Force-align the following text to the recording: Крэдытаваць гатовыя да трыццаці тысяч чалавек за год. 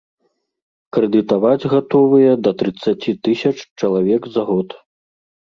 Крэдытаваць 0.95 1.69
гатовыя 1.75 2.31
да 2.47 2.51
трыццаці 2.63 3.11
тысяч 3.29 3.55
чалавек 3.79 4.21
за 4.39 4.49
год. 4.49 4.69